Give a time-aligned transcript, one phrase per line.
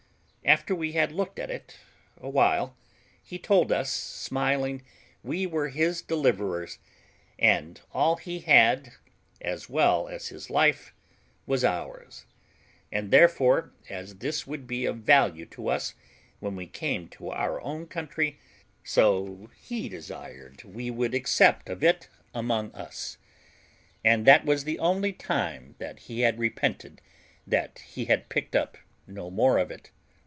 [0.43, 1.77] After we had looked at it
[2.19, 2.75] a while,
[3.23, 4.81] he told us, smiling,
[5.23, 6.77] we were his deliverers,
[7.39, 8.91] and all he had,
[9.39, 10.93] as well as his life,
[11.45, 12.25] was ours;
[12.91, 15.93] and therefore, as this would be of value to us
[16.39, 18.37] when we came to our own country,
[18.83, 23.17] so he desired we would accept of it among us;
[24.03, 26.99] and that was the only time that he had repented
[27.47, 28.77] that he had picked up
[29.07, 29.91] no more of it.